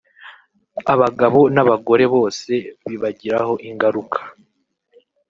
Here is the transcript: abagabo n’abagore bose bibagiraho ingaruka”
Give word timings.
abagabo 0.93 1.39
n’abagore 1.55 2.05
bose 2.13 2.51
bibagiraho 2.87 3.53
ingaruka” 3.69 4.19